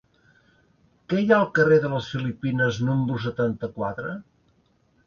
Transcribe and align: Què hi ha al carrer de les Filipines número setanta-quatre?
Què 1.13 1.19
hi 1.23 1.27
ha 1.33 1.35
al 1.37 1.45
carrer 1.59 1.77
de 1.85 1.91
les 1.93 2.09
Filipines 2.15 2.81
número 2.89 3.21
setanta-quatre? 3.29 4.17